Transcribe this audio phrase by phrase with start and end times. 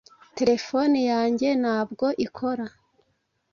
[0.37, 2.65] Terefone yanjye ntabwo ikora